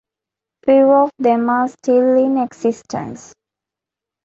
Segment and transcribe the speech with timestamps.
[0.65, 3.35] Few of them are still in existence.